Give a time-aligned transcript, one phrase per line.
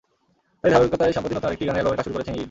[0.61, 2.39] তাঁরই ধারাবাহিকতায় সম্প্রতি নতুন আরেকটি গানের অ্যালবামের কাজ শুরু করেছেন ইরিন।